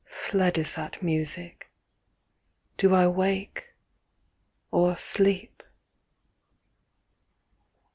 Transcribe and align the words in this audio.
Fled 0.09 0.57
is 0.57 0.73
that 0.73 1.03
music:—Do 1.03 2.95
I 2.95 3.05
wake 3.05 3.67
or 4.71 4.97
sleep? 4.97 5.61